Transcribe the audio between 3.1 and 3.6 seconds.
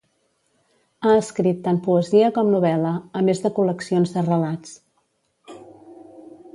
a més de